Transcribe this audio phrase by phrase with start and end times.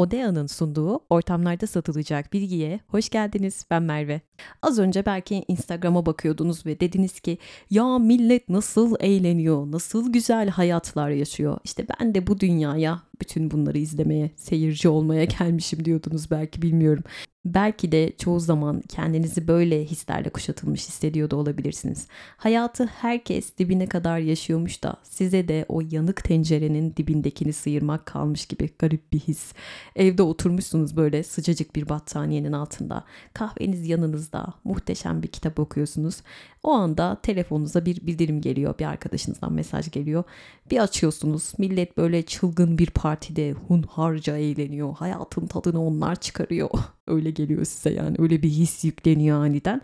[0.00, 3.66] Odea'nın sunduğu ortamlarda satılacak bilgiye hoş geldiniz.
[3.70, 4.20] Ben Merve.
[4.62, 7.38] Az önce belki Instagram'a bakıyordunuz ve dediniz ki
[7.70, 11.58] ya millet nasıl eğleniyor, nasıl güzel hayatlar yaşıyor.
[11.64, 17.04] İşte ben de bu dünyaya bütün bunları izlemeye, seyirci olmaya gelmişim diyordunuz belki bilmiyorum.
[17.44, 22.06] Belki de çoğu zaman kendinizi böyle hislerle kuşatılmış hissediyor da olabilirsiniz.
[22.36, 28.70] Hayatı herkes dibine kadar yaşıyormuş da size de o yanık tencerenin dibindekini sıyırmak kalmış gibi
[28.78, 29.52] garip bir his.
[29.96, 33.04] Evde oturmuşsunuz böyle sıcacık bir battaniyenin altında.
[33.34, 34.46] Kahveniz yanınızda.
[34.64, 36.22] Muhteşem bir kitap okuyorsunuz.
[36.62, 38.78] O anda telefonunuza bir bildirim geliyor.
[38.78, 40.24] Bir arkadaşınızdan mesaj geliyor.
[40.70, 41.52] Bir açıyorsunuz.
[41.58, 44.94] Millet böyle çılgın bir partide hunharca eğleniyor.
[44.94, 46.70] Hayatın tadını onlar çıkarıyor.
[47.10, 48.16] öyle geliyor size yani.
[48.18, 49.82] Öyle bir his yükleniyor aniden.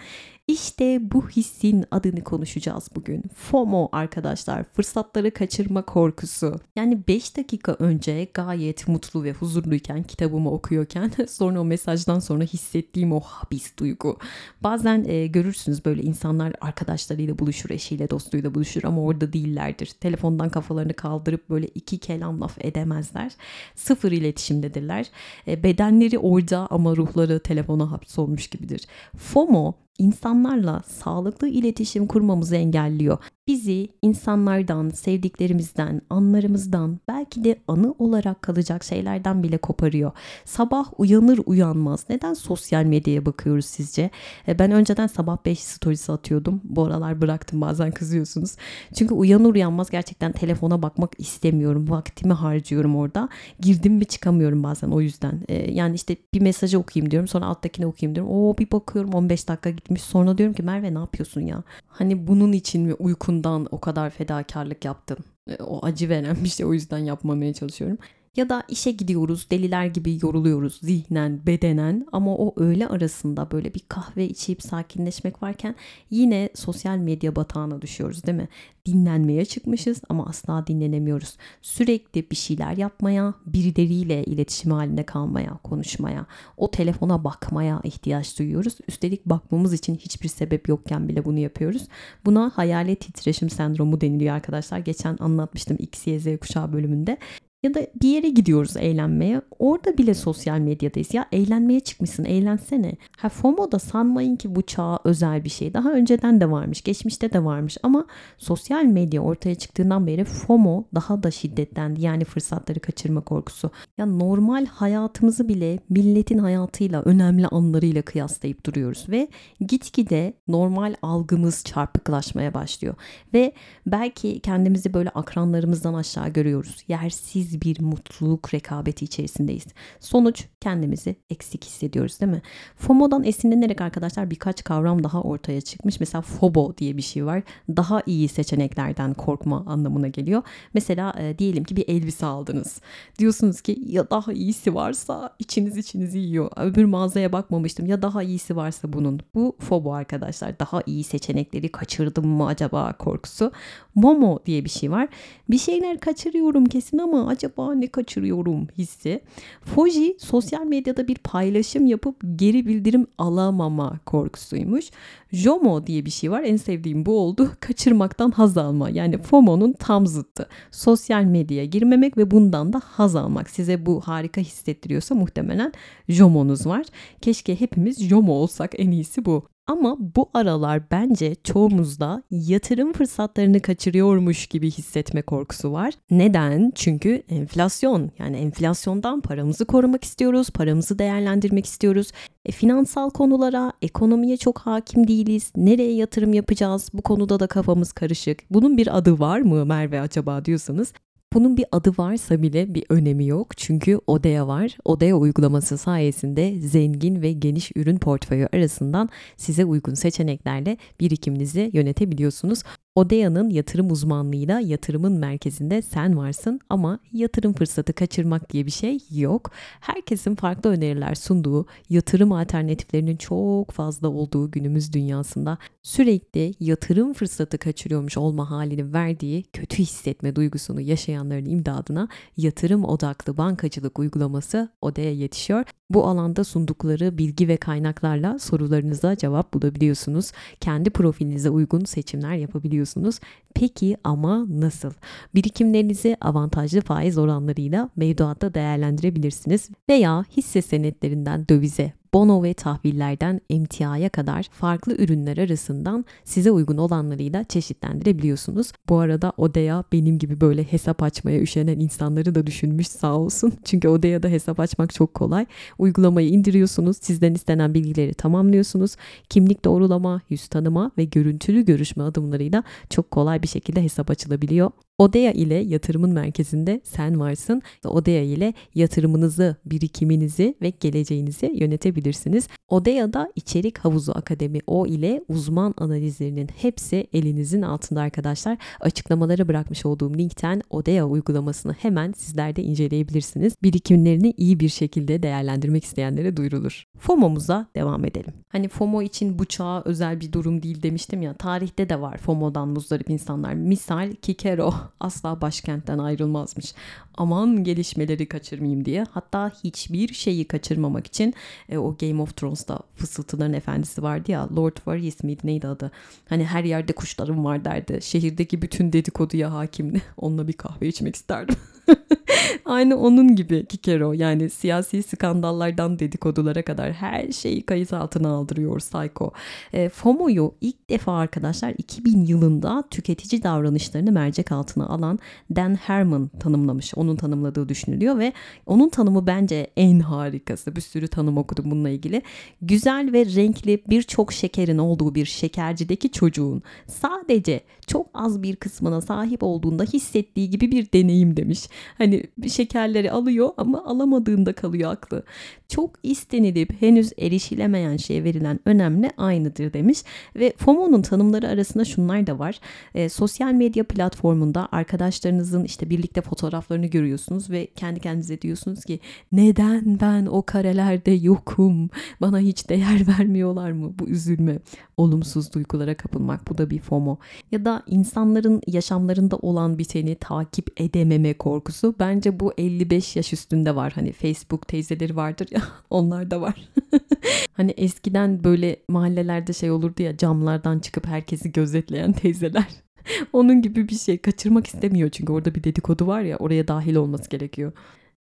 [0.49, 3.23] İşte bu hissin adını konuşacağız bugün.
[3.35, 6.61] FOMO arkadaşlar, fırsatları kaçırma korkusu.
[6.77, 13.13] Yani 5 dakika önce gayet mutlu ve huzurluyken kitabımı okuyorken sonra o mesajdan sonra hissettiğim
[13.13, 14.19] o habis duygu.
[14.61, 19.87] Bazen e, görürsünüz böyle insanlar arkadaşlarıyla buluşur, eşiyle, dostuyla buluşur ama orada değillerdir.
[19.87, 23.33] Telefondan kafalarını kaldırıp böyle iki kelam laf edemezler.
[23.75, 25.07] Sıfır iletişimdedirler.
[25.49, 28.87] E, bedenleri orada ama ruhları telefona hapsolmuş gibidir.
[29.17, 33.19] FOMO insanlarla sağlıklı iletişim kurmamızı engelliyor.
[33.49, 40.13] Bizi insanlardan, sevdiklerimizden, anlarımızdan, belki de anı olarak kalacak şeylerden bile koparıyor.
[40.45, 44.11] Sabah uyanır uyanmaz neden sosyal medyaya bakıyoruz sizce?
[44.49, 46.61] E, ben önceden sabah 5 storiesi atıyordum.
[46.65, 48.57] Bu aralar bıraktım bazen kızıyorsunuz.
[48.95, 51.91] Çünkü uyanır uyanmaz gerçekten telefona bakmak istemiyorum.
[51.91, 53.29] Vaktimi harcıyorum orada.
[53.61, 55.43] Girdim mi çıkamıyorum bazen o yüzden.
[55.49, 58.33] E, yani işte bir mesajı okuyayım diyorum sonra alttakini okuyayım diyorum.
[58.33, 60.03] Oo bir bakıyorum 15 dakika gitmiş.
[60.03, 61.63] Sonra diyorum ki Merve ne yapıyorsun ya?
[61.89, 65.19] Hani bunun için mi uykundan o kadar fedakarlık yaptın?
[65.51, 67.99] E, o acı veren bir şey o yüzden yapmamaya çalışıyorum.
[68.37, 73.83] Ya da işe gidiyoruz deliler gibi yoruluyoruz zihnen bedenen ama o öğle arasında böyle bir
[73.89, 75.75] kahve içip sakinleşmek varken
[76.11, 78.49] yine sosyal medya batağına düşüyoruz değil mi?
[78.87, 81.37] Dinlenmeye çıkmışız ama asla dinlenemiyoruz.
[81.63, 86.27] Sürekli bir şeyler yapmaya, birileriyle iletişim halinde kalmaya, konuşmaya,
[86.57, 88.79] o telefona bakmaya ihtiyaç duyuyoruz.
[88.89, 91.89] Üstelik bakmamız için hiçbir sebep yokken bile bunu yapıyoruz.
[92.25, 94.79] Buna hayalet titreşim sendromu deniliyor arkadaşlar.
[94.79, 97.19] Geçen anlatmıştım X, Y, Z kuşağı bölümünde.
[97.63, 99.41] Ya da bir yere gidiyoruz eğlenmeye.
[99.59, 101.15] Orada bile sosyal medyadayız.
[101.15, 102.97] Ya eğlenmeye çıkmışsın eğlensene.
[103.19, 105.75] Ha FOMO da sanmayın ki bu çağa özel bir şey.
[105.75, 106.83] Daha önceden de varmış.
[106.83, 107.77] Geçmişte de varmış.
[107.83, 108.07] Ama
[108.39, 112.01] sosyal medya ortaya çıktığından beri FOMO daha da şiddetlendi.
[112.01, 113.71] Yani fırsatları kaçırma korkusu.
[113.99, 119.07] Ya normal hayatımızı bile milletin hayatıyla önemli anlarıyla kıyaslayıp duruyoruz.
[119.09, 119.29] Ve
[119.61, 122.95] gitgide normal algımız çarpıklaşmaya başlıyor.
[123.35, 123.53] Ve
[123.87, 126.85] belki kendimizi böyle akranlarımızdan aşağı görüyoruz.
[126.89, 129.67] Yersiz bir mutluluk rekabeti içerisindeyiz.
[130.01, 132.43] Sonuç kendimizi eksik hissediyoruz değil mi?
[132.77, 136.01] FOMO'dan esinlenerek arkadaşlar birkaç kavram daha ortaya çıkmış.
[136.01, 137.43] Mesela FOBO diye bir şey var.
[137.69, 140.43] Daha iyi seçeneklerden korkma anlamına geliyor.
[140.75, 142.81] Mesela e, diyelim ki bir elbise aldınız.
[143.19, 146.51] Diyorsunuz ki ya daha iyisi varsa içiniz içinizi yiyor.
[146.57, 149.21] Öbür mağazaya bakmamıştım ya daha iyisi varsa bunun.
[149.35, 150.59] Bu FOBO arkadaşlar.
[150.59, 153.53] Daha iyi seçenekleri kaçırdım mı acaba korkusu.
[153.95, 155.09] MOMO diye bir şey var.
[155.51, 159.21] Bir şeyler kaçırıyorum kesin ama acaba ne kaçırıyorum hissi.
[159.63, 164.91] Foji sosyal medyada bir paylaşım yapıp geri bildirim alamama korkusuymuş.
[165.33, 166.43] JOMO diye bir şey var.
[166.43, 167.51] En sevdiğim bu oldu.
[167.61, 168.91] Kaçırmaktan haz alma.
[168.91, 170.49] Yani FOMO'nun tam zıttı.
[170.71, 173.51] Sosyal medyaya girmemek ve bundan da haz almak.
[173.51, 175.73] Size bu harika hissettiriyorsa muhtemelen
[176.09, 176.87] JOMO'nuz var.
[177.21, 179.56] Keşke hepimiz JOMO olsak en iyisi bu.
[179.67, 185.95] Ama bu aralar bence çoğumuzda yatırım fırsatlarını kaçırıyormuş gibi hissetme korkusu var.
[186.11, 186.73] Neden?
[186.75, 188.11] Çünkü enflasyon.
[188.19, 192.13] Yani enflasyondan paramızı korumak istiyoruz, paramızı değerlendirmek istiyoruz.
[192.45, 195.53] E, finansal konulara, ekonomiye çok hakim değiliz.
[195.57, 196.91] Nereye yatırım yapacağız?
[196.93, 198.39] Bu konuda da kafamız karışık.
[198.51, 200.93] Bunun bir adı var mı Merve acaba diyorsanız
[201.37, 203.57] bunun bir adı varsa bile bir önemi yok.
[203.57, 204.77] Çünkü Odea var.
[204.85, 212.63] Odea uygulaması sayesinde zengin ve geniş ürün portföyü arasından size uygun seçeneklerle birikiminizi yönetebiliyorsunuz.
[212.97, 219.51] Odea'nın yatırım uzmanlığıyla yatırımın merkezinde sen varsın ama yatırım fırsatı kaçırmak diye bir şey yok.
[219.81, 228.17] Herkesin farklı öneriler sunduğu, yatırım alternatiflerinin çok fazla olduğu günümüz dünyasında sürekli yatırım fırsatı kaçırıyormuş
[228.17, 235.65] olma halini verdiği kötü hissetme duygusunu yaşayanların imdadına yatırım odaklı bankacılık uygulaması Odea yetişiyor.
[235.91, 240.33] Bu alanda sundukları bilgi ve kaynaklarla sorularınıza cevap bulabiliyorsunuz.
[240.61, 243.21] Kendi profilinize uygun seçimler yapabiliyorsunuz istiyorsunuz.
[243.55, 244.93] Peki ama nasıl?
[245.35, 254.43] Birikimlerinizi avantajlı faiz oranlarıyla mevduatta değerlendirebilirsiniz veya hisse senetlerinden dövize, bono ve tahvillerden emtiaya kadar
[254.53, 258.73] farklı ürünler arasından size uygun olanlarıyla çeşitlendirebiliyorsunuz.
[258.89, 263.53] Bu arada Odea benim gibi böyle hesap açmaya üşenen insanları da düşünmüş sağ olsun.
[263.65, 265.47] Çünkü Odea'da hesap açmak çok kolay.
[265.79, 268.97] Uygulamayı indiriyorsunuz, sizden istenen bilgileri tamamlıyorsunuz.
[269.29, 274.71] Kimlik doğrulama, yüz tanıma ve görüntülü görüşme adımlarıyla çok kolay bir şekilde hesap açılabiliyor.
[274.99, 277.63] Odea ile yatırımın merkezinde sen varsın.
[277.85, 282.49] Odea ile yatırımınızı, birikiminizi ve geleceğinizi yönetebilirsiniz.
[282.69, 288.59] Odea'da içerik havuzu akademi o ile uzman analizlerinin hepsi elinizin altında arkadaşlar.
[288.81, 293.55] Açıklamalara bırakmış olduğum linkten Odea uygulamasını hemen sizler de inceleyebilirsiniz.
[293.63, 296.85] Birikimlerini iyi bir şekilde değerlendirmek isteyenlere duyurulur.
[296.99, 298.35] FOMO'muza devam edelim.
[298.49, 301.35] Hani FOMO için bu çağa özel bir durum değil demiştim ya.
[301.35, 303.55] Tarihte de var FOMO'dan muzdarip insanlar.
[303.55, 306.75] Misal Kikero asla başkentten ayrılmazmış.
[307.17, 309.05] Aman gelişmeleri kaçırmayayım diye.
[309.11, 311.35] Hatta hiçbir şeyi kaçırmamak için
[311.69, 315.91] e, o Game of Thrones'ta fısıltıların efendisi vardı ya Lord Varys miydi neydi adı?
[316.29, 317.99] Hani her yerde kuşlarım var derdi.
[318.03, 320.03] Şehirdeki bütün dedikoduya hakimdi.
[320.17, 321.57] Onunla bir kahve içmek isterdim.
[322.65, 329.33] Aynı onun gibi Kikero yani siyasi skandallardan dedikodulara kadar her şeyi kayıt altına aldırıyor Psycho.
[329.73, 335.19] E, FOMO'yu ilk defa arkadaşlar 2000 yılında tüketici davranışlarını mercek altına alan
[335.57, 336.95] Dan Herman tanımlamış.
[336.97, 338.33] Onun tanımladığı düşünülüyor ve
[338.67, 340.77] onun tanımı bence en harikası.
[340.77, 342.23] Bir sürü tanım okudum bununla ilgili.
[342.63, 349.43] Güzel ve renkli birçok şekerin olduğu bir şekercideki çocuğun sadece çok az bir kısmına sahip
[349.43, 351.69] olduğunda hissettiği gibi bir deneyim demiş.
[351.99, 355.23] Hani şekerleri alıyor ama alamadığında kalıyor aklı.
[355.69, 359.99] Çok istenilip henüz erişilemeyen şeye verilen önemli aynıdır demiş
[360.37, 362.61] ve FOMO'nun tanımları arasında şunlar da var.
[362.95, 369.01] E, sosyal medya platformunda arkadaşlarınızın işte birlikte fotoğraflarını görüyorsunuz ve kendi kendinize diyorsunuz ki
[369.33, 371.91] neden ben o karelerde yokum?
[372.21, 373.93] Bana hiç değer vermiyorlar mı?
[373.99, 374.59] Bu üzülme,
[374.97, 377.19] olumsuz duygulara kapılmak bu da bir FOMO.
[377.53, 381.66] Ya da insanların yaşamlarında olan biteni takip edememe korkusu.
[382.01, 383.93] Bence bu 55 yaş üstünde var.
[383.93, 386.69] Hani Facebook teyzeleri vardır ya onlar da var.
[387.53, 392.67] hani eskiden böyle mahallelerde şey olurdu ya camlardan çıkıp herkesi gözetleyen teyzeler.
[393.33, 397.31] Onun gibi bir şey kaçırmak istemiyor çünkü orada bir dedikodu var ya oraya dahil olması
[397.31, 397.73] gerekiyor.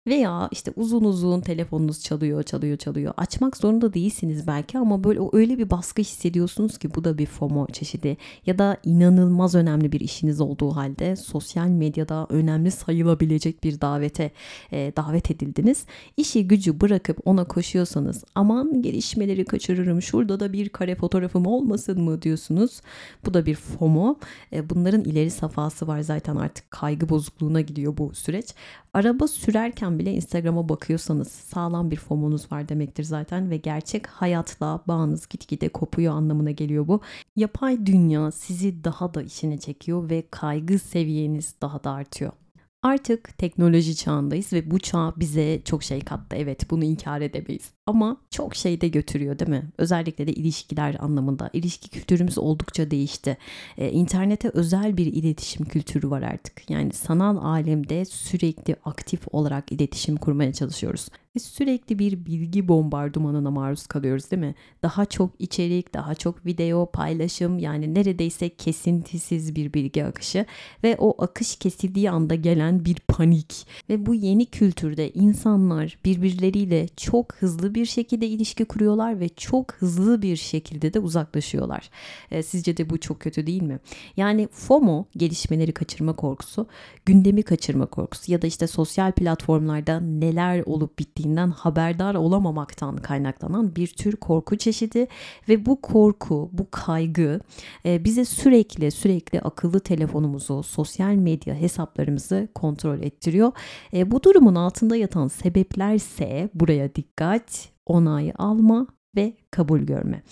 [0.06, 3.14] Veya işte uzun uzun telefonunuz çalıyor, çalıyor, çalıyor.
[3.16, 7.66] Açmak zorunda değilsiniz belki ama böyle öyle bir baskı hissediyorsunuz ki bu da bir FOMO
[7.66, 8.16] çeşidi.
[8.46, 14.30] Ya da inanılmaz önemli bir işiniz olduğu halde sosyal medyada önemli sayılabilecek bir davete
[14.72, 15.86] e, davet edildiniz.
[16.16, 22.22] İşi gücü bırakıp ona koşuyorsanız aman gelişmeleri kaçırırım şurada da bir kare fotoğrafım olmasın mı
[22.22, 22.80] diyorsunuz.
[23.26, 24.18] Bu da bir FOMO.
[24.52, 28.54] E, bunların ileri safhası var zaten artık kaygı bozukluğuna gidiyor bu süreç.
[28.94, 35.28] Araba sürerken bile Instagram'a bakıyorsanız sağlam bir FOMO'nuz var demektir zaten ve gerçek hayatla bağınız
[35.28, 37.00] gitgide kopuyor anlamına geliyor bu.
[37.36, 42.32] Yapay dünya sizi daha da içine çekiyor ve kaygı seviyeniz daha da artıyor.
[42.82, 46.36] Artık teknoloji çağındayız ve bu çağ bize çok şey kattı.
[46.36, 47.72] Evet bunu inkar edemeyiz.
[47.86, 49.62] Ama çok şey de götürüyor değil mi?
[49.78, 51.50] Özellikle de ilişkiler anlamında.
[51.52, 53.36] İlişki kültürümüz oldukça değişti.
[53.78, 56.70] Ee, internete özel bir iletişim kültürü var artık.
[56.70, 61.08] Yani sanal alemde sürekli aktif olarak iletişim kurmaya çalışıyoruz.
[61.36, 64.54] Ve sürekli bir bilgi bombardımanına maruz kalıyoruz değil mi?
[64.82, 70.46] Daha çok içerik, daha çok video, paylaşım yani neredeyse kesintisiz bir bilgi akışı
[70.84, 77.34] ve o akış kesildiği anda gelen bir panik ve bu yeni kültürde insanlar birbirleriyle çok
[77.34, 81.90] hızlı bir şekilde ilişki kuruyorlar ve çok hızlı bir şekilde de uzaklaşıyorlar.
[82.30, 83.78] E, sizce de bu çok kötü değil mi?
[84.16, 86.66] Yani FOMO gelişmeleri kaçırma korkusu,
[87.06, 93.86] gündemi kaçırma korkusu ya da işte sosyal platformlarda neler olup bittiğinden haberdar olamamaktan kaynaklanan bir
[93.86, 95.06] tür korku çeşidi
[95.48, 97.40] ve bu korku, bu kaygı
[97.86, 103.52] e, bize sürekli sürekli akıllı telefonumuzu, sosyal medya hesaplarımızı kontrol ettiriyor.
[103.94, 108.86] E, bu durumun altında yatan sebeplerse buraya dikkat, onay alma
[109.16, 110.22] ve kabul görme.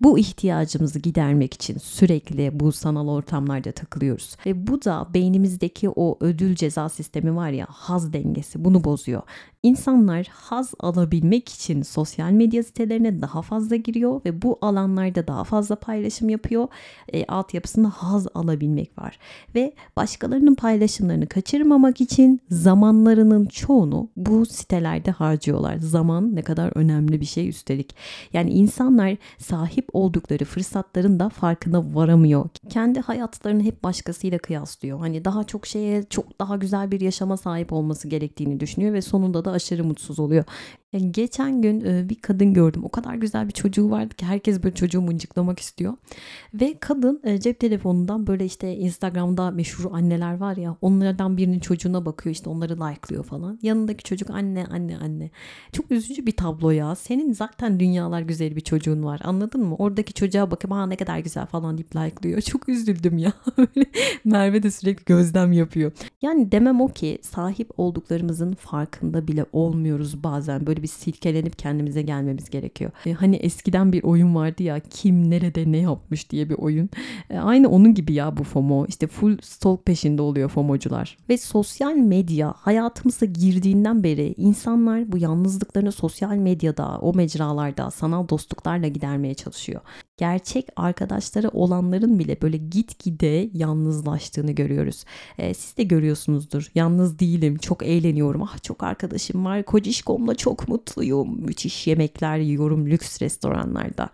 [0.00, 4.36] Bu ihtiyacımızı gidermek için sürekli bu sanal ortamlarda takılıyoruz.
[4.46, 9.22] Ve bu da beynimizdeki o ödül ceza sistemi var ya haz dengesi bunu bozuyor.
[9.62, 15.76] İnsanlar haz alabilmek için sosyal medya sitelerine daha fazla giriyor ve bu alanlarda daha fazla
[15.76, 16.68] paylaşım yapıyor.
[17.12, 19.18] E, altyapısında haz alabilmek var.
[19.54, 25.76] Ve başkalarının paylaşımlarını kaçırmamak için zamanlarının çoğunu bu sitelerde harcıyorlar.
[25.76, 27.94] Zaman ne kadar önemli bir şey üstelik.
[28.32, 32.48] Yani İnsanlar sahip oldukları fırsatların da farkına varamıyor.
[32.68, 34.98] Kendi hayatlarını hep başkasıyla kıyaslıyor.
[34.98, 39.44] Hani daha çok şeye çok daha güzel bir yaşama sahip olması gerektiğini düşünüyor ve sonunda
[39.44, 40.44] da aşırı mutsuz oluyor.
[40.92, 42.84] Geçen gün bir kadın gördüm.
[42.84, 45.94] O kadar güzel bir çocuğu vardı ki herkes böyle çocuğu mıncıklamak istiyor.
[46.54, 52.34] Ve kadın cep telefonundan böyle işte Instagram'da meşhur anneler var ya onlardan birinin çocuğuna bakıyor
[52.34, 53.58] işte onları like'lıyor falan.
[53.62, 55.30] Yanındaki çocuk anne anne anne.
[55.72, 56.94] Çok üzücü bir tablo ya.
[56.94, 59.76] Senin zaten dünyalar güzel bir çocuğun var anladın mı?
[59.76, 62.40] Oradaki çocuğa bakıp ha ne kadar güzel falan deyip like'lıyor.
[62.48, 63.32] Çok üzüldüm ya.
[64.24, 65.92] Merve de sürekli gözlem yapıyor.
[66.22, 70.66] Yani demem o ki sahip olduklarımızın farkında bile olmuyoruz bazen.
[70.66, 72.90] Böyle böyle bir silkelenip kendimize gelmemiz gerekiyor.
[73.06, 76.90] E, hani eskiden bir oyun vardı ya kim nerede ne yapmış diye bir oyun.
[77.30, 78.86] E, aynı onun gibi ya bu FOMO.
[78.86, 81.16] İşte full stalk peşinde oluyor FOMO'cular.
[81.28, 88.88] Ve sosyal medya hayatımıza girdiğinden beri insanlar bu yalnızlıklarını sosyal medyada, o mecralarda sanal dostluklarla
[88.88, 89.80] gidermeye çalışıyor
[90.18, 95.04] gerçek arkadaşları olanların bile böyle gitgide yalnızlaştığını görüyoruz.
[95.38, 96.70] E, siz de görüyorsunuzdur.
[96.74, 98.42] Yalnız değilim, çok eğleniyorum.
[98.42, 99.62] Ah çok arkadaşım var.
[99.62, 101.40] Kocişkomla çok mutluyum.
[101.40, 104.08] Müthiş yemekler yiyorum lüks restoranlarda.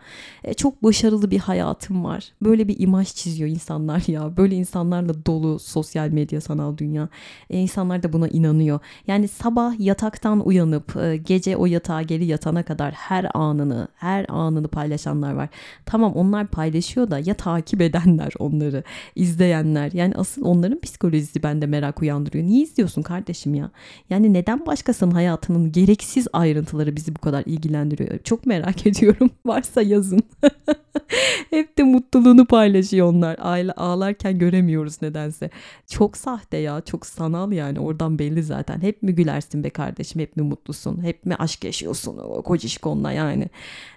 [0.45, 2.33] E, çok başarılı bir hayatım var.
[2.43, 4.37] Böyle bir imaj çiziyor insanlar ya.
[4.37, 7.09] Böyle insanlarla dolu sosyal medya, sanal dünya.
[7.51, 8.81] E, insanlar da buna inanıyor.
[9.07, 14.69] Yani sabah yataktan uyanıp e, gece o yatağa geri yatana kadar her anını, her anını
[14.69, 15.49] paylaşanlar var
[15.87, 18.83] Tamam onlar paylaşıyor da ya takip edenler onları,
[19.17, 19.93] izleyenler.
[19.93, 22.45] Yani asıl onların psikolojisi bende merak uyandırıyor.
[22.45, 23.71] Niye izliyorsun kardeşim ya?
[24.11, 28.19] Yani neden başkasının hayatının gereksiz ayrıntıları bizi bu kadar ilgilendiriyor?
[28.19, 29.31] Çok merak ediyorum.
[29.47, 30.23] Varsa yazın.
[31.51, 33.37] Hep de mutluluğunu paylaşıyor onlar.
[33.77, 35.51] Ağlarken göremiyoruz nedense.
[35.87, 37.81] Çok sahte ya, çok sanal yani.
[37.81, 38.83] Oradan belli zaten.
[38.83, 40.21] Hep mi gülersin be kardeşim?
[40.21, 41.03] Hep mi mutlusun?
[41.03, 43.49] Hep mi aşk yaşıyorsun o kocişkonla yani?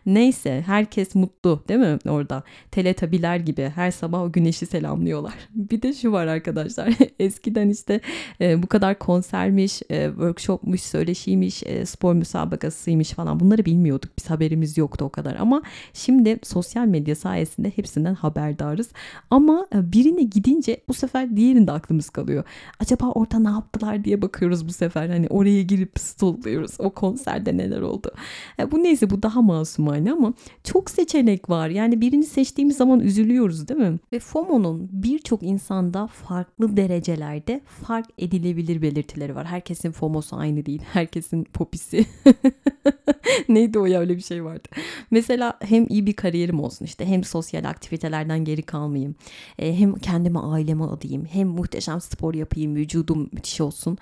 [0.05, 2.43] Neyse herkes mutlu değil mi orada?
[2.71, 5.33] Teletabiler gibi her sabah o güneşi selamlıyorlar.
[5.55, 6.93] Bir de şu var arkadaşlar.
[7.19, 8.01] Eskiden işte
[8.41, 14.11] e, bu kadar konsermiş, e, workshopmuş, söyleşiymiş, e, spor müsabakasıymış falan bunları bilmiyorduk.
[14.19, 15.61] Biz haberimiz yoktu o kadar ama
[15.93, 18.89] şimdi sosyal medya sayesinde hepsinden haberdarız.
[19.29, 22.43] Ama e, birine gidince bu sefer diğerinde aklımız kalıyor.
[22.79, 25.09] Acaba orada ne yaptılar diye bakıyoruz bu sefer.
[25.09, 26.71] Hani oraya girip stalkluyoruz.
[26.79, 28.11] O konserde neler oldu.
[28.59, 31.69] E, bu neyse bu daha masum aynı ama çok seçenek var.
[31.69, 33.99] Yani birini seçtiğimiz zaman üzülüyoruz değil mi?
[34.13, 39.45] Ve FOMO'nun birçok insanda farklı derecelerde fark edilebilir belirtileri var.
[39.45, 40.81] Herkesin FOMO'su aynı değil.
[40.93, 42.05] Herkesin popisi.
[43.49, 44.67] Neydi o ya öyle bir şey vardı.
[45.11, 49.15] Mesela hem iyi bir kariyerim olsun işte hem sosyal aktivitelerden geri kalmayayım.
[49.59, 51.25] E, hem kendime aileme adayım.
[51.25, 52.75] Hem muhteşem spor yapayım.
[52.75, 53.97] Vücudum müthiş olsun.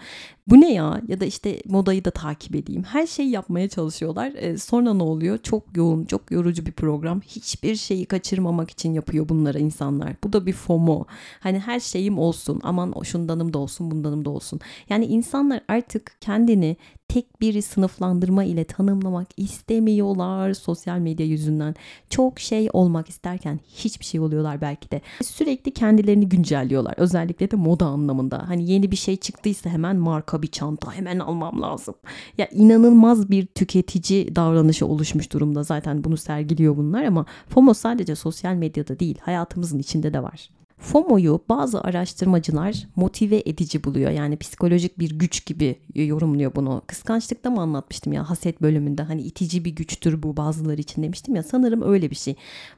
[0.48, 1.02] Bu ne ya?
[1.08, 2.84] Ya da işte modayı da takip edeyim.
[2.84, 4.32] Her şeyi yapmaya çalışıyorlar.
[4.36, 5.38] E, sonra ne oluyor?
[5.38, 7.22] Çok yoğun, çok yorucu bir program.
[7.22, 10.16] Hiçbir şeyi kaçırmamak için yapıyor bunlara insanlar.
[10.24, 11.06] Bu da bir FOMO.
[11.40, 12.60] Hani her şeyim olsun.
[12.64, 14.60] Aman şundanım da olsun, bundanım da olsun.
[14.90, 21.76] Yani insanlar artık kendini tek bir sınıflandırma ile tanımlamak istemiyorlar sosyal medya yüzünden.
[22.10, 25.02] Çok şey olmak isterken hiçbir şey oluyorlar belki de.
[25.24, 26.94] Sürekli kendilerini güncelliyorlar.
[26.98, 28.50] Özellikle de moda anlamında.
[28.50, 31.96] Hani yeni bir şey çıktıysa hemen marka bir çanta hemen almam lazım.
[32.38, 35.64] Ya inanılmaz bir tüketici davranışı oluşmuş durumda.
[35.64, 40.50] Zaten bunu sergiliyor bunlar ama FOMO sadece sosyal medyada değil hayatımızın içinde de var.
[40.78, 44.12] FOMO'yu bazı araştırmacılar motive edici buluyor.
[44.12, 46.82] Yani psikolojik bir güç gibi yorumluyor bunu.
[46.88, 51.44] Kıskançlıkta mı anlatmıştım ya haset bölümünde hani itici bir güçtür bu bazıları için demiştim ya
[51.44, 52.36] sanırım öyle bir şey.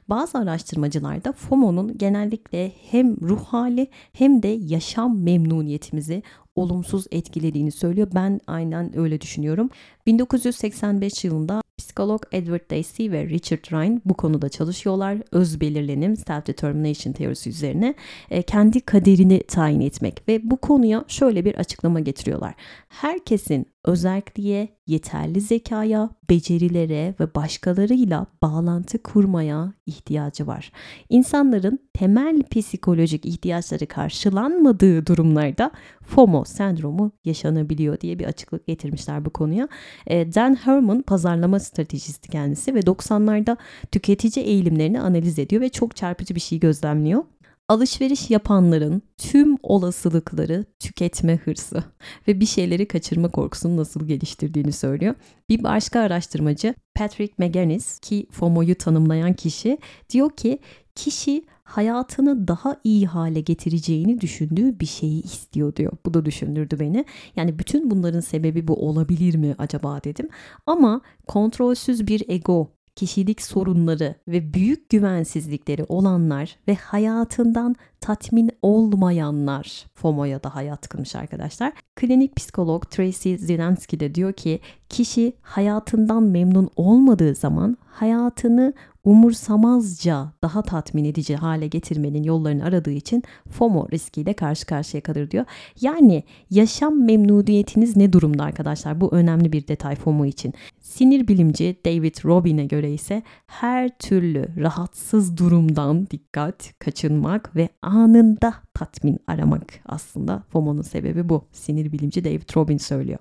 [0.08, 6.22] Bazı araştırmacılar da FOMO'nun genellikle hem ruh hali hem de yaşam memnuniyetimizi
[6.56, 8.08] olumsuz etkilediğini söylüyor.
[8.14, 9.70] Ben aynen öyle düşünüyorum.
[10.06, 15.18] 1985 yılında psikolog Edward Dacey ve Richard Ryan bu konuda çalışıyorlar.
[15.32, 17.94] Öz belirlenim, self-determination teorisi üzerine
[18.30, 22.54] e, kendi kaderini tayin etmek ve bu konuya şöyle bir açıklama getiriyorlar.
[22.88, 30.72] Herkesin özelliğe, yeterli zekaya, becerilere ve başkalarıyla bağlantı kurmaya ihtiyacı var.
[31.08, 35.70] İnsanların temel psikolojik ihtiyaçları karşılanmadığı durumlarda
[36.02, 39.68] FOMO sendromu yaşanabiliyor diye bir açıklık getirmişler bu konuya.
[40.06, 43.56] E, Dan Herman pazarlama stratejisti kendisi ve 90'larda
[43.92, 47.24] tüketici eğilimlerini analiz ediyor ve çok çarpıcı bir şey gözlemliyor
[47.68, 51.84] alışveriş yapanların tüm olasılıkları tüketme hırsı
[52.28, 55.14] ve bir şeyleri kaçırma korkusunu nasıl geliştirdiğini söylüyor.
[55.48, 59.78] Bir başka araştırmacı Patrick McGinnis ki FOMO'yu tanımlayan kişi
[60.10, 60.58] diyor ki
[60.94, 65.92] kişi hayatını daha iyi hale getireceğini düşündüğü bir şeyi istiyor diyor.
[66.06, 67.04] Bu da düşündürdü beni.
[67.36, 70.28] Yani bütün bunların sebebi bu olabilir mi acaba dedim.
[70.66, 80.42] Ama kontrolsüz bir ego kişilik sorunları ve büyük güvensizlikleri olanlar ve hayatından tatmin olmayanlar FOMO'ya
[80.42, 81.72] daha yatkınmış arkadaşlar.
[81.96, 88.72] Klinik psikolog Tracy Zielinski de diyor ki kişi hayatından memnun olmadığı zaman hayatını
[89.08, 95.44] umursamazca daha tatmin edici hale getirmenin yollarını aradığı için FOMO riskiyle karşı karşıya kalır diyor.
[95.80, 99.00] Yani yaşam memnuniyetiniz ne durumda arkadaşlar?
[99.00, 100.54] Bu önemli bir detay FOMO için.
[100.80, 109.18] Sinir bilimci David Robin'e göre ise her türlü rahatsız durumdan dikkat, kaçınmak ve anında tatmin
[109.26, 111.44] aramak aslında FOMO'nun sebebi bu.
[111.52, 113.18] Sinir bilimci David Robin söylüyor.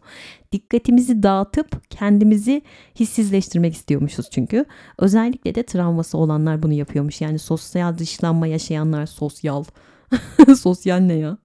[0.52, 2.62] Dikkatimizi dağıtıp kendimizi
[3.00, 4.66] hissizleştirmek istiyormuşuz çünkü.
[5.00, 7.22] Özellikle de travması olanlar bunu yapıyormuş.
[7.22, 9.64] Yani sosyal dışlanma yaşayanlar sosyal.
[10.60, 11.38] sosyal ne ya?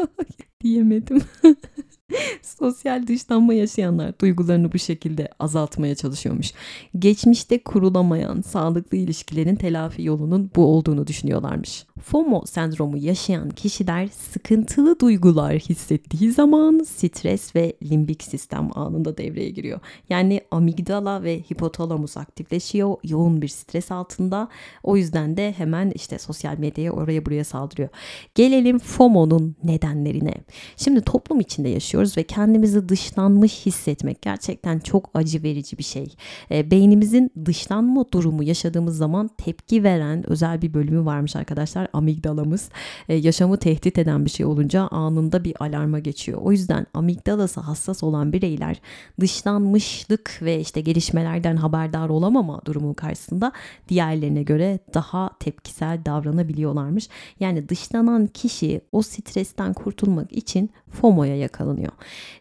[0.62, 1.22] Diyemedim.
[2.42, 6.52] Sosyal dışlanma yaşayanlar duygularını bu şekilde azaltmaya çalışıyormuş.
[6.98, 11.86] Geçmişte kurulamayan sağlıklı ilişkilerin telafi yolunun bu olduğunu düşünüyorlarmış.
[12.02, 19.80] FOMO sendromu yaşayan kişiler sıkıntılı duygular hissettiği zaman stres ve limbik sistem anında devreye giriyor.
[20.08, 22.96] Yani amigdala ve hipotalamus aktifleşiyor.
[23.04, 24.48] Yoğun bir stres altında.
[24.82, 27.88] O yüzden de hemen işte sosyal medyaya oraya buraya saldırıyor.
[28.34, 30.34] Gelelim FOMO'nun nedenlerine.
[30.76, 36.14] Şimdi toplum içinde yaşıyoruz ve kendimizi dışlanmış hissetmek gerçekten çok acı verici bir şey.
[36.50, 42.68] E, beynimizin dışlanma durumu yaşadığımız zaman tepki veren özel bir bölümü varmış arkadaşlar amigdalamız
[43.08, 46.38] e, yaşamı tehdit eden bir şey olunca anında bir alarma geçiyor.
[46.42, 48.80] O yüzden amigdalası hassas olan bireyler
[49.20, 53.52] dışlanmışlık ve işte gelişmelerden haberdar olamama durumu karşısında
[53.88, 57.08] diğerlerine göre daha tepkisel davranabiliyorlarmış.
[57.40, 61.89] Yani dışlanan kişi o stresten kurtulmak için FOMO'ya yakalanıyor.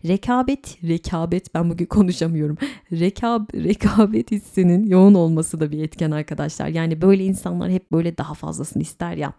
[0.07, 2.57] Rekabet, rekabet ben bugün konuşamıyorum.
[2.91, 6.67] Rekab, rekabet hissinin yoğun olması da bir etken arkadaşlar.
[6.67, 9.33] Yani böyle insanlar hep böyle daha fazlasını ister ya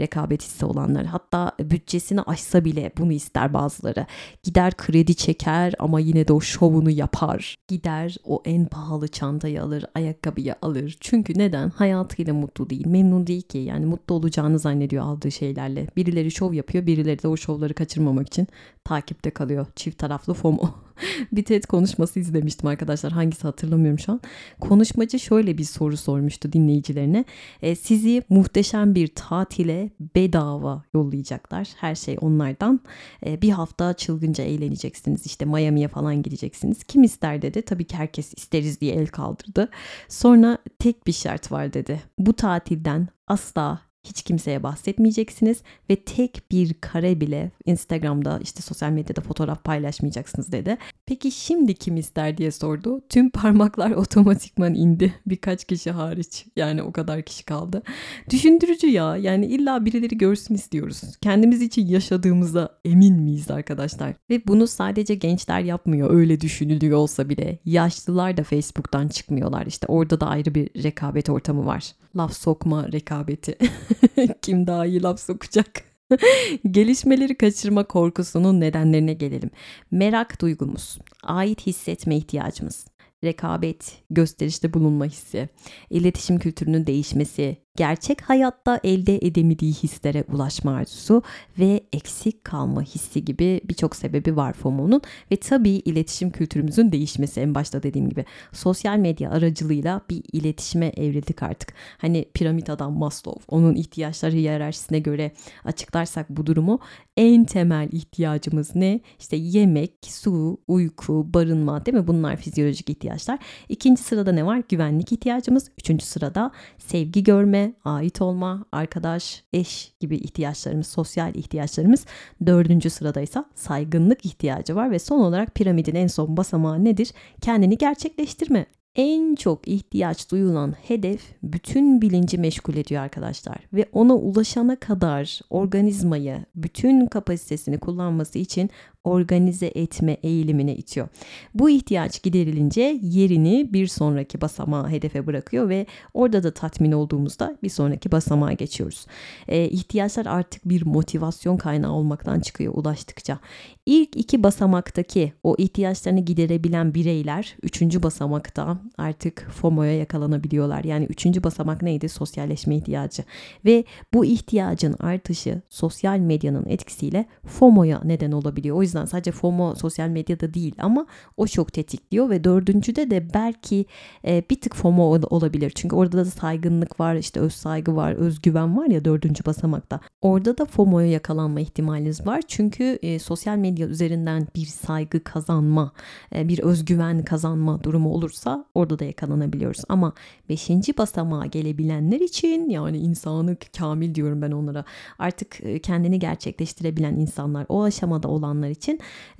[0.00, 1.04] rekabet hissi olanlar.
[1.04, 4.06] Hatta bütçesini aşsa bile bunu ister bazıları.
[4.42, 7.56] Gider kredi çeker ama yine de o şovunu yapar.
[7.68, 10.96] Gider o en pahalı çantayı alır, ayakkabıyı alır.
[11.00, 11.70] Çünkü neden?
[11.70, 13.58] Hayatıyla mutlu değil, memnun değil ki.
[13.58, 15.86] Yani mutlu olacağını zannediyor aldığı şeylerle.
[15.96, 18.48] Birileri şov yapıyor, birileri de o şovları kaçırmamak için
[18.84, 19.66] takipte kalıyor.
[19.76, 20.74] Çift taraflı FOMO.
[21.32, 23.12] bir TED konuşması izlemiştim arkadaşlar.
[23.12, 24.20] Hangisi hatırlamıyorum şu an.
[24.60, 27.24] Konuşmacı şöyle bir soru sormuştu dinleyicilerine.
[27.62, 31.68] E, sizi muhteşem bir tatile bedava yollayacaklar.
[31.76, 32.80] Her şey onlardan.
[33.26, 35.26] E, bir hafta çılgınca eğleneceksiniz.
[35.26, 36.84] İşte Miami'ye falan gideceksiniz.
[36.84, 37.62] Kim ister dedi.
[37.62, 39.68] Tabii ki herkes isteriz diye el kaldırdı.
[40.08, 42.02] Sonra tek bir şart var dedi.
[42.18, 49.20] Bu tatilden asla hiç kimseye bahsetmeyeceksiniz ve tek bir kare bile Instagram'da işte sosyal medyada
[49.20, 50.76] fotoğraf paylaşmayacaksınız dedi.
[51.06, 53.00] Peki şimdi kim ister diye sordu.
[53.08, 55.14] Tüm parmaklar otomatikman indi.
[55.26, 56.46] Birkaç kişi hariç.
[56.56, 57.82] Yani o kadar kişi kaldı.
[58.30, 59.16] Düşündürücü ya.
[59.16, 61.02] Yani illa birileri görsün istiyoruz.
[61.20, 64.14] Kendimiz için yaşadığımıza emin miyiz arkadaşlar?
[64.30, 66.14] Ve bunu sadece gençler yapmıyor.
[66.14, 67.58] Öyle düşünülüyor olsa bile.
[67.64, 69.66] Yaşlılar da Facebook'tan çıkmıyorlar.
[69.66, 71.92] İşte orada da ayrı bir rekabet ortamı var.
[72.16, 73.58] Laf sokma rekabeti.
[74.42, 75.84] kim daha iyi laf sokacak?
[76.70, 79.50] Gelişmeleri kaçırma korkusunun nedenlerine gelelim.
[79.90, 82.86] Merak duygumuz, ait hissetme ihtiyacımız,
[83.24, 85.48] rekabet, gösterişte bulunma hissi,
[85.90, 91.22] iletişim kültürünün değişmesi, gerçek hayatta elde edemediği hislere ulaşma arzusu
[91.58, 95.00] ve eksik kalma hissi gibi birçok sebebi var FOMO'nun
[95.32, 101.42] ve tabii iletişim kültürümüzün değişmesi en başta dediğim gibi sosyal medya aracılığıyla bir iletişime evrildik
[101.42, 101.74] artık.
[101.98, 105.32] Hani piramit adam Maslow onun ihtiyaçları hiyerarşisine göre
[105.64, 106.80] açıklarsak bu durumu
[107.16, 109.00] en temel ihtiyacımız ne?
[109.20, 112.06] İşte yemek, su, uyku, barınma değil mi?
[112.06, 113.38] Bunlar fizyolojik ihtiyaçlar.
[113.68, 114.62] İkinci sırada ne var?
[114.68, 115.70] Güvenlik ihtiyacımız.
[115.78, 122.06] Üçüncü sırada sevgi görme, ait olma, arkadaş, eş gibi ihtiyaçlarımız, sosyal ihtiyaçlarımız.
[122.46, 127.12] Dördüncü sırada ise saygınlık ihtiyacı var ve son olarak piramidin en son basamağı nedir?
[127.40, 134.76] Kendini gerçekleştirme en çok ihtiyaç duyulan hedef bütün bilinci meşgul ediyor arkadaşlar ve ona ulaşana
[134.76, 138.70] kadar organizmayı bütün kapasitesini kullanması için
[139.04, 141.08] organize etme eğilimine itiyor.
[141.54, 147.68] Bu ihtiyaç giderilince yerini bir sonraki basamağa hedefe bırakıyor ve orada da tatmin olduğumuzda bir
[147.68, 149.06] sonraki basamağa geçiyoruz.
[149.48, 153.38] E, ihtiyaçlar artık bir motivasyon kaynağı olmaktan çıkıyor ulaştıkça.
[153.86, 160.84] İlk iki basamaktaki o ihtiyaçlarını giderebilen bireyler üçüncü basamakta artık FOMO'ya yakalanabiliyorlar.
[160.84, 162.08] Yani üçüncü basamak neydi?
[162.08, 163.24] Sosyalleşme ihtiyacı.
[163.64, 168.76] Ve bu ihtiyacın artışı sosyal medyanın etkisiyle FOMO'ya neden olabiliyor.
[168.76, 173.34] O yüzden yüzden sadece FOMO sosyal medyada değil ama o çok tetikliyor ve dördüncüde de
[173.34, 173.86] belki
[174.26, 175.72] e, bir tık FOMO olabilir.
[175.74, 180.00] Çünkü orada da saygınlık var, işte öz saygı var, özgüven var ya dördüncü basamakta.
[180.22, 182.42] Orada da FOMO'ya yakalanma ihtimaliniz var.
[182.48, 185.92] Çünkü e, sosyal medya üzerinden bir saygı kazanma,
[186.34, 189.82] e, bir özgüven kazanma durumu olursa orada da yakalanabiliyoruz.
[189.88, 190.12] Ama
[190.48, 194.84] beşinci basamağa gelebilenler için yani insanı kamil diyorum ben onlara.
[195.18, 198.83] Artık e, kendini gerçekleştirebilen insanlar, o aşamada olanlar için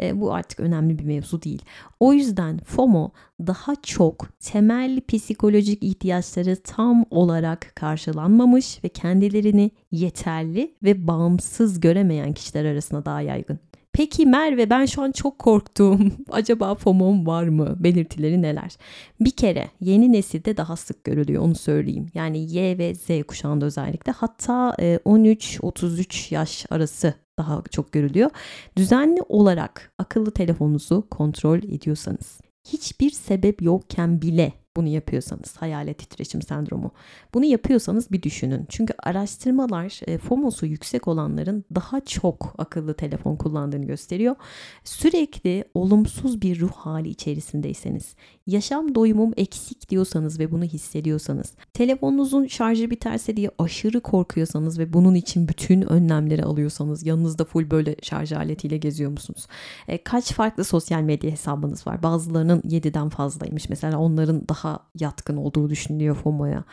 [0.01, 1.63] e, bu artık önemli bir mevzu değil.
[2.01, 11.07] O yüzden FOMO daha çok temel psikolojik ihtiyaçları tam olarak karşılanmamış ve kendilerini yeterli ve
[11.07, 13.59] bağımsız göremeyen kişiler arasında daha yaygın.
[13.95, 16.13] Peki Merve ben şu an çok korktum.
[16.31, 17.77] Acaba FOMO'm var mı?
[17.79, 18.77] Belirtileri neler?
[19.21, 22.07] Bir kere yeni nesilde daha sık görülüyor onu söyleyeyim.
[22.15, 24.13] Yani Y ve Z kuşağında özellikle.
[24.13, 28.31] Hatta 13-33 e, yaş arası daha çok görülüyor.
[28.77, 36.93] Düzenli olarak akıllı telefonunuzu kontrol ediyorsanız, hiçbir sebep yokken bile bunu yapıyorsanız hayalet titreşim sendromu.
[37.35, 38.67] Bunu yapıyorsanız bir düşünün.
[38.69, 44.37] Çünkü araştırmalar e, FOMO'su yüksek olanların daha çok akıllı telefon kullandığını gösteriyor.
[44.85, 48.15] Sürekli olumsuz bir ruh hali içerisindeyseniz,
[48.47, 55.15] yaşam doyumum eksik diyorsanız ve bunu hissediyorsanız, telefonunuzun şarjı biterse diye aşırı korkuyorsanız ve bunun
[55.15, 59.47] için bütün önlemleri alıyorsanız, yanınızda full böyle şarj aletiyle geziyor musunuz?
[59.89, 62.03] E, kaç farklı sosyal medya hesabınız var?
[62.03, 63.69] Bazılarının 7'den fazlaymış.
[63.69, 66.65] Mesela onların daha daha yatkın olduğu düşünülüyor FOMO'ya.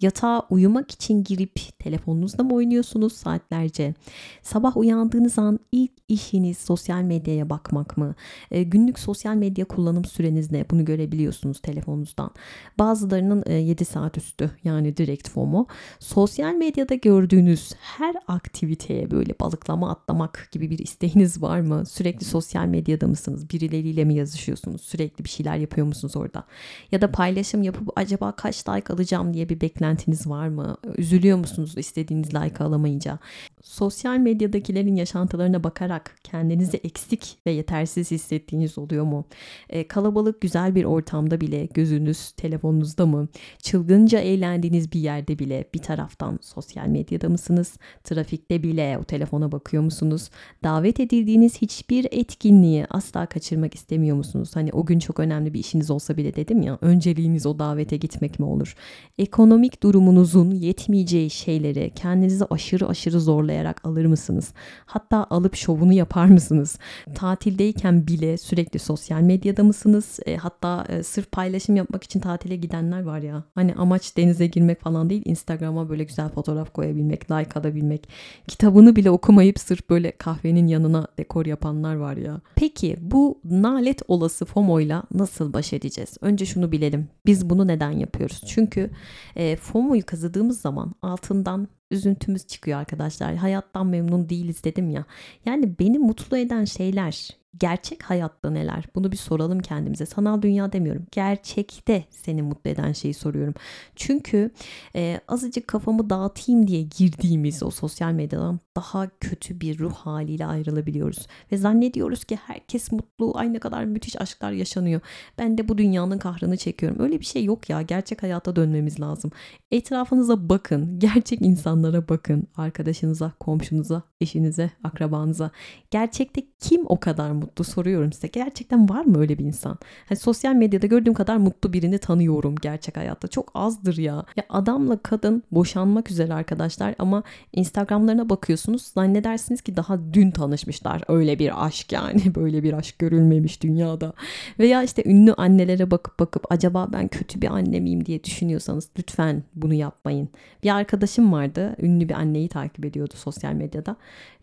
[0.00, 3.94] Yatağa uyumak için girip telefonunuzda mı oynuyorsunuz saatlerce?
[4.42, 8.14] Sabah uyandığınız an ilk işiniz sosyal medyaya bakmak mı?
[8.50, 10.70] E, günlük sosyal medya kullanım süreniz ne?
[10.70, 12.30] Bunu görebiliyorsunuz telefonunuzdan.
[12.78, 15.66] Bazılarının e, 7 saat üstü yani direkt FOMO.
[15.98, 21.86] Sosyal medyada gördüğünüz her aktiviteye böyle balıklama atlamak gibi bir isteğiniz var mı?
[21.86, 23.50] Sürekli sosyal medyada mısınız?
[23.50, 24.80] Birileriyle mi yazışıyorsunuz?
[24.82, 26.44] Sürekli bir şeyler yapıyor musunuz orada?
[26.92, 30.76] Ya da paylaş paylaşım yapıp acaba kaç like alacağım diye bir beklentiniz var mı?
[30.96, 33.18] Üzülüyor musunuz istediğiniz like alamayınca?
[33.62, 39.24] Sosyal medyadakilerin yaşantılarına bakarak kendinizi eksik ve yetersiz hissettiğiniz oluyor mu?
[39.70, 43.28] E, kalabalık güzel bir ortamda bile gözünüz telefonunuzda mı?
[43.62, 47.76] Çılgınca eğlendiğiniz bir yerde bile bir taraftan sosyal medyada mısınız?
[48.04, 50.30] Trafikte bile o telefona bakıyor musunuz?
[50.64, 54.50] Davet edildiğiniz hiçbir etkinliği asla kaçırmak istemiyor musunuz?
[54.54, 56.78] Hani o gün çok önemli bir işiniz olsa bile dedim ya
[57.28, 58.74] önceliğiniz o davete gitmek mi olur?
[59.18, 64.52] Ekonomik durumunuzun yetmeyeceği şeyleri kendinizi aşırı aşırı zorlayarak alır mısınız?
[64.86, 66.78] Hatta alıp şovunu yapar mısınız?
[67.14, 70.20] Tatildeyken bile sürekli sosyal medyada mısınız?
[70.26, 73.44] E, hatta e, sırf paylaşım yapmak için tatile gidenler var ya.
[73.54, 75.22] Hani amaç denize girmek falan değil.
[75.24, 78.08] Instagram'a böyle güzel fotoğraf koyabilmek, like alabilmek.
[78.48, 82.40] Kitabını bile okumayıp sırf böyle kahvenin yanına dekor yapanlar var ya.
[82.54, 86.16] Peki bu nalet olası FOMO'yla nasıl baş edeceğiz?
[86.20, 87.08] Önce şunu bilelim.
[87.26, 88.42] Biz bunu neden yapıyoruz?
[88.46, 88.90] Çünkü
[89.36, 93.34] e, FOMO'yu kazıdığımız zaman altından üzüntümüz çıkıyor arkadaşlar.
[93.36, 95.04] Hayattan memnun değiliz dedim ya.
[95.44, 98.84] Yani beni mutlu eden şeyler gerçek hayatta neler?
[98.94, 100.06] Bunu bir soralım kendimize.
[100.06, 101.06] Sanal dünya demiyorum.
[101.12, 103.54] Gerçekte seni mutlu eden şeyi soruyorum.
[103.96, 104.50] Çünkü
[104.96, 111.26] e, azıcık kafamı dağıtayım diye girdiğimiz o sosyal medyadan daha kötü bir ruh haliyle ayrılabiliyoruz.
[111.52, 115.00] Ve zannediyoruz ki herkes mutlu, ay ne kadar müthiş aşklar yaşanıyor.
[115.38, 117.00] Ben de bu dünyanın kahrını çekiyorum.
[117.00, 117.82] Öyle bir şey yok ya.
[117.82, 119.30] Gerçek hayata dönmemiz lazım.
[119.70, 120.98] Etrafınıza bakın.
[120.98, 122.44] Gerçek insanlara bakın.
[122.56, 125.50] Arkadaşınıza, komşunuza, eşinize, akrabanıza.
[125.90, 128.28] Gerçekte kim o kadar mutlu soruyorum size.
[128.28, 129.78] Gerçekten var mı öyle bir insan?
[130.08, 133.28] Hani sosyal medyada gördüğüm kadar mutlu birini tanıyorum gerçek hayatta.
[133.28, 134.24] Çok azdır ya.
[134.36, 141.02] Ya adamla kadın boşanmak üzere arkadaşlar ama Instagram'larına bakıyorsunuz zannedersiniz ki daha dün tanışmışlar.
[141.08, 142.22] Öyle bir aşk yani.
[142.34, 144.12] Böyle bir aşk görülmemiş dünyada.
[144.58, 149.42] Veya işte ünlü annelere bakıp bakıp acaba ben kötü bir anne miyim diye düşünüyorsanız lütfen
[149.54, 150.28] bunu yapmayın.
[150.62, 151.76] Bir arkadaşım vardı.
[151.82, 153.96] Ünlü bir anneyi takip ediyordu sosyal medyada.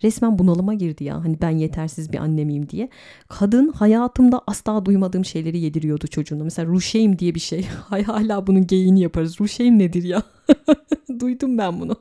[0.03, 1.23] Resmen bunalıma girdi ya.
[1.23, 2.84] Hani ben yetersiz bir anne miyim diye.
[3.27, 6.43] Kadın hayatımda asla duymadığım şeyleri yediriyordu çocuğuna.
[6.43, 7.67] Mesela ruşeym diye bir şey.
[8.05, 9.41] Hala bunun geyini yaparız.
[9.41, 10.23] Ruşeym nedir ya?
[11.19, 11.95] Duydum ben bunu.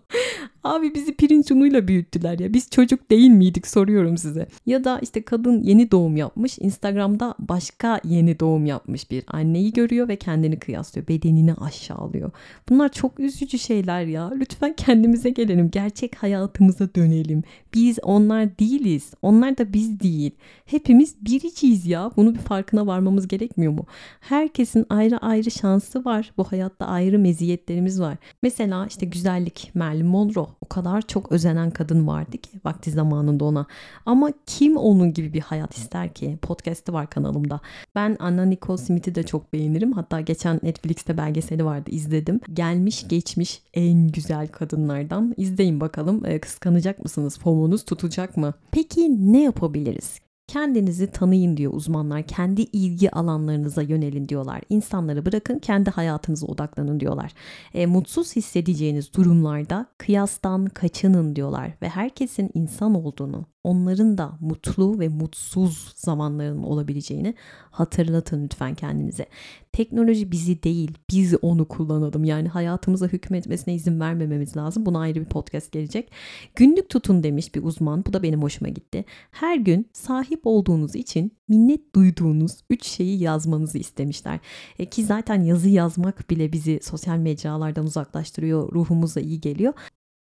[0.64, 2.54] Abi bizi pirinç unuyla büyüttüler ya.
[2.54, 4.46] Biz çocuk değil miydik soruyorum size.
[4.66, 6.58] Ya da işte kadın yeni doğum yapmış.
[6.58, 11.08] Instagram'da başka yeni doğum yapmış bir anneyi görüyor ve kendini kıyaslıyor.
[11.08, 12.30] Bedenini aşağılıyor.
[12.68, 14.30] Bunlar çok üzücü şeyler ya.
[14.30, 15.70] Lütfen kendimize gelelim.
[15.70, 17.42] Gerçek hayatımıza dönelim.
[17.74, 19.12] Biz onlar değiliz.
[19.22, 20.30] Onlar da biz değil.
[20.66, 22.10] Hepimiz biriciyiz ya.
[22.16, 23.86] Bunu bir farkına varmamız gerekmiyor mu?
[24.20, 26.32] Herkesin ayrı ayrı şansı var.
[26.36, 28.16] Bu hayatta ayrı meziyetlerimiz var.
[28.44, 33.66] Mesela işte güzellik Marilyn Monroe o kadar çok özenen kadın vardı ki vakti zamanında ona.
[34.06, 36.38] Ama kim onun gibi bir hayat ister ki?
[36.42, 37.60] Podcast'ı var kanalımda.
[37.94, 39.92] Ben Anna Nicole Smith'i de çok beğenirim.
[39.92, 42.40] Hatta geçen Netflix'te belgeseli vardı izledim.
[42.52, 45.34] Gelmiş geçmiş en güzel kadınlardan.
[45.36, 47.38] İzleyin bakalım e, kıskanacak mısınız?
[47.38, 48.54] FOMO'nuz tutacak mı?
[48.70, 50.24] Peki ne yapabiliriz?
[50.46, 52.22] Kendinizi tanıyın diyor uzmanlar.
[52.22, 54.60] Kendi ilgi alanlarınıza yönelin diyorlar.
[54.68, 57.32] İnsanları bırakın kendi hayatınıza odaklanın diyorlar.
[57.74, 61.72] E, mutsuz hissedeceğiniz durumlarda kıyastan kaçının diyorlar.
[61.82, 67.34] Ve herkesin insan olduğunu, onların da mutlu ve mutsuz zamanların olabileceğini
[67.70, 69.26] hatırlatın lütfen kendinize.
[69.72, 72.24] Teknoloji bizi değil, biz onu kullanalım.
[72.24, 74.86] Yani hayatımıza hükmetmesine izin vermememiz lazım.
[74.86, 76.10] Buna ayrı bir podcast gelecek.
[76.54, 78.04] Günlük tutun demiş bir uzman.
[78.06, 79.04] Bu da benim hoşuma gitti.
[79.30, 84.40] Her gün sahip olduğunuz için minnet duyduğunuz üç şeyi yazmanızı istemişler.
[84.78, 89.72] E, ki zaten yazı yazmak bile bizi sosyal mecralardan uzaklaştırıyor, ruhumuza iyi geliyor.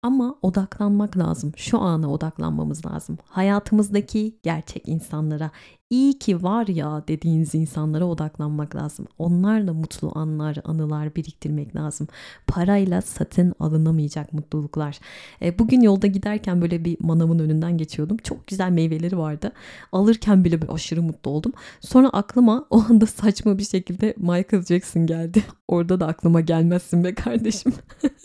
[0.02, 1.52] Ama odaklanmak lazım.
[1.56, 3.18] Şu ana odaklanmamız lazım.
[3.24, 5.50] Hayatımızdaki gerçek insanlara,
[5.90, 9.06] iyi ki var ya dediğiniz insanlara odaklanmak lazım.
[9.18, 12.08] Onlarla mutlu anlar, anılar biriktirmek lazım.
[12.46, 14.98] Parayla satın alınamayacak mutluluklar.
[15.42, 18.16] E, bugün yolda giderken böyle bir manavın önünden geçiyordum.
[18.16, 19.52] Çok güzel meyveleri vardı.
[19.92, 21.52] Alırken bile aşırı mutlu oldum.
[21.80, 25.44] Sonra aklıma o anda saçma bir şekilde Michael Jackson geldi.
[25.68, 27.72] Orada da aklıma gelmezsin be kardeşim.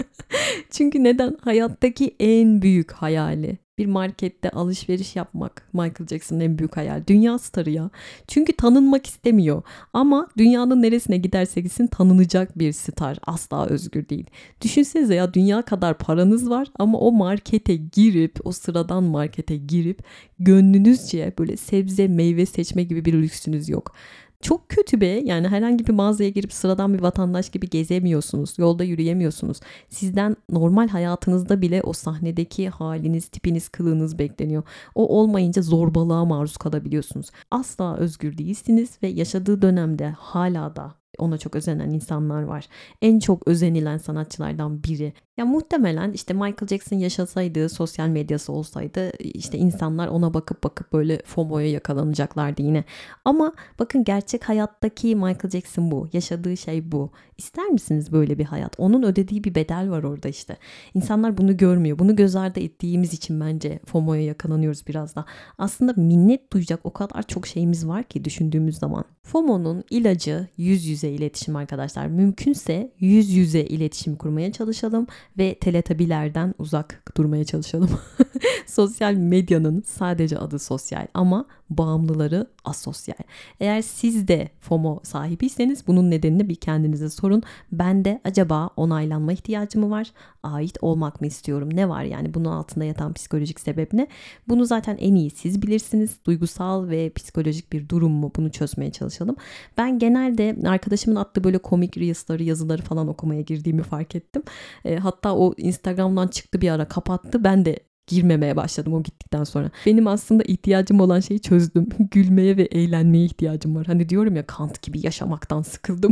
[0.72, 1.38] Çünkü neden?
[1.42, 7.04] Hayattaki en büyük hayali bir markette alışveriş yapmak Michael Jackson'ın en büyük hayal.
[7.08, 7.90] Dünya starı ya.
[8.28, 9.64] Çünkü tanınmak istemiyor.
[9.94, 13.18] Ama dünyanın neresine giderse gitsin tanınacak bir star.
[13.28, 14.26] Asla özgür değil.
[14.62, 20.04] Düşünsenize ya dünya kadar paranız var ama o markete girip o sıradan markete girip
[20.40, 23.94] gönlünüzce böyle sebze meyve seçme gibi bir lüksünüz yok.
[24.42, 25.06] Çok kötü be.
[25.06, 28.54] Yani herhangi bir mağazaya girip sıradan bir vatandaş gibi gezemiyorsunuz.
[28.58, 29.60] Yolda yürüyemiyorsunuz.
[29.90, 34.64] Sizden normal hayatınızda bile o sahnedeki haliniz, tipiniz, kılığınız bekleniyor.
[34.96, 37.28] O olmayınca zorbalığa maruz kalabiliyorsunuz.
[37.52, 42.68] Asla özgür değilsiniz ve yaşadığı dönemde hala da ona çok özenen insanlar var.
[43.02, 45.14] En çok özenilen sanatçılardan biri.
[45.42, 51.22] Ya muhtemelen işte Michael Jackson yaşasaydı, sosyal medyası olsaydı işte insanlar ona bakıp bakıp böyle
[51.26, 52.84] FOMO'ya yakalanacaklardı yine.
[53.26, 56.08] Ama bakın gerçek hayattaki Michael Jackson bu.
[56.14, 57.12] Yaşadığı şey bu.
[57.38, 58.76] İster misiniz böyle bir hayat?
[58.78, 60.58] Onun ödediği bir bedel var orada işte.
[60.94, 62.00] İnsanlar bunu görmüyor.
[62.00, 65.26] Bunu göz ardı ettiğimiz için bence FOMO'ya yakalanıyoruz biraz da.
[65.58, 69.04] Aslında minnet duyacak o kadar çok şeyimiz var ki düşündüğümüz zaman.
[69.24, 72.08] FOMO'nun ilacı yüz yüze iletişim arkadaşlar.
[72.08, 77.90] Mümkünse yüz yüze iletişim kurmaya çalışalım ve teletabilerden uzak durmaya çalışalım.
[78.68, 83.16] sosyal medyanın sadece adı sosyal ama bağımlıları asosyal.
[83.60, 87.44] Eğer siz de FOMO sahibiyseniz bunun nedenini bir kendinize sorun.
[87.72, 90.12] Ben de acaba onaylanma ihtiyacı mı var?
[90.44, 91.70] Ait olmak mı istiyorum?
[91.74, 94.08] Ne var yani bunun altında yatan psikolojik sebep ne?
[94.48, 96.16] Bunu zaten en iyi siz bilirsiniz.
[96.26, 98.32] Duygusal ve psikolojik bir durum mu?
[98.36, 99.36] Bunu çözmeye çalışalım.
[99.78, 104.44] Ben genelde arkadaşımın attığı böyle komik reels'ları, yazıları falan okumaya girdiğimi fark ettim.
[104.86, 107.44] E, hatta o Instagram'dan çıktı bir ara kapattı.
[107.44, 109.72] Ben de girmemeye başladım o gittikten sonra.
[109.86, 111.90] Benim aslında ihtiyacım olan şeyi çözdüm.
[112.12, 113.86] Gülmeye ve eğlenmeye ihtiyacım var.
[113.88, 116.12] Hani diyorum ya Kant gibi yaşamaktan sıkıldım.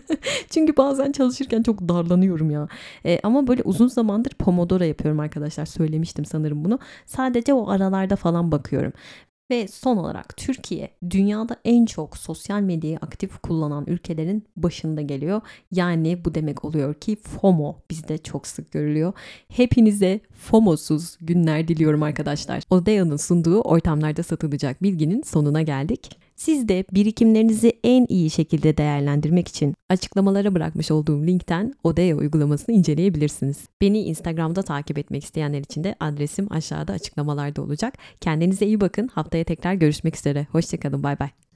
[0.50, 2.68] Çünkü bazen çalışırken çok darlanıyorum ya.
[3.04, 5.66] E, ama böyle uzun zamandır Pomodoro yapıyorum arkadaşlar.
[5.66, 6.78] Söylemiştim sanırım bunu.
[7.06, 8.92] Sadece o aralarda falan bakıyorum.
[9.50, 15.40] Ve son olarak Türkiye dünyada en çok sosyal medyayı aktif kullanan ülkelerin başında geliyor.
[15.72, 19.12] Yani bu demek oluyor ki FOMO bizde çok sık görülüyor.
[19.48, 22.62] Hepinize FOMO'suz günler diliyorum arkadaşlar.
[22.70, 26.27] Odea'nın sunduğu ortamlarda satılacak bilginin sonuna geldik.
[26.38, 33.68] Siz de birikimlerinizi en iyi şekilde değerlendirmek için açıklamalara bırakmış olduğum linkten Odea uygulamasını inceleyebilirsiniz.
[33.80, 37.94] Beni Instagram'da takip etmek isteyenler için de adresim aşağıda açıklamalarda olacak.
[38.20, 39.08] Kendinize iyi bakın.
[39.08, 40.46] Haftaya tekrar görüşmek üzere.
[40.52, 41.02] Hoşçakalın.
[41.02, 41.47] Bay bay.